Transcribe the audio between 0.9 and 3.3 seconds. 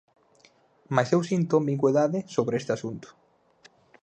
Mais eu sinto ambigüidade sobre este asunto.